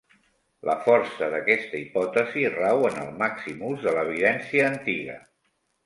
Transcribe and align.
La 0.69 0.75
força 0.85 1.27
d'aquesta 1.33 1.77
hipòtesi 1.81 2.47
rau 2.55 2.83
en 2.91 2.99
el 3.05 3.15
màxim 3.23 3.65
ús 3.71 3.89
de 3.89 3.97
l'evidència 3.99 4.69
antiga. 4.77 5.25